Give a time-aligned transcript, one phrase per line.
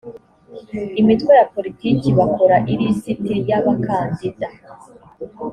[1.01, 4.47] imitwe ya politiki bakora ilisiti y abakandida